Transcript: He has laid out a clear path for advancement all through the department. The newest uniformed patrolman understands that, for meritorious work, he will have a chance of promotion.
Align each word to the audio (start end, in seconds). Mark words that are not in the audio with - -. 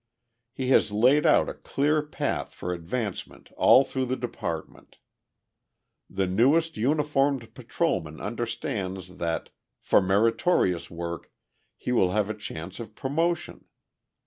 He 0.51 0.69
has 0.69 0.91
laid 0.91 1.27
out 1.27 1.47
a 1.47 1.53
clear 1.53 2.01
path 2.01 2.55
for 2.55 2.73
advancement 2.73 3.51
all 3.55 3.83
through 3.83 4.07
the 4.07 4.15
department. 4.15 4.97
The 6.09 6.25
newest 6.25 6.75
uniformed 6.75 7.53
patrolman 7.53 8.19
understands 8.19 9.17
that, 9.17 9.51
for 9.79 10.01
meritorious 10.01 10.89
work, 10.89 11.31
he 11.77 11.91
will 11.91 12.09
have 12.13 12.31
a 12.31 12.33
chance 12.33 12.79
of 12.79 12.95
promotion. 12.95 13.65